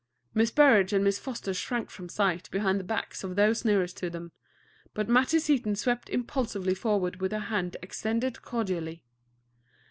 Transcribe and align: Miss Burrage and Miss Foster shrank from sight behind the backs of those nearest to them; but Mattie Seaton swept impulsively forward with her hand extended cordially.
Miss 0.33 0.49
Burrage 0.49 0.93
and 0.93 1.03
Miss 1.03 1.19
Foster 1.19 1.53
shrank 1.53 1.91
from 1.91 2.09
sight 2.09 2.49
behind 2.49 2.79
the 2.79 2.83
backs 2.83 3.23
of 3.23 3.35
those 3.35 3.63
nearest 3.63 3.97
to 3.97 4.09
them; 4.09 4.31
but 4.95 5.07
Mattie 5.07 5.37
Seaton 5.37 5.75
swept 5.75 6.09
impulsively 6.09 6.73
forward 6.73 7.17
with 7.21 7.31
her 7.31 7.37
hand 7.37 7.77
extended 7.83 8.41
cordially. 8.41 9.03